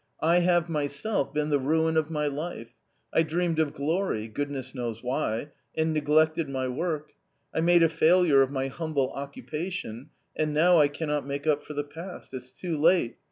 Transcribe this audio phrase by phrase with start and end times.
[0.23, 2.71] I have myself been the ruin of my life.
[3.13, 7.11] I dreamed of glory, goodness knows why, and neglected_ my work;
[7.53, 11.61] I made a failure of my humble occupation, and 1 now I cannot make up
[11.63, 13.17] for the past; it's too late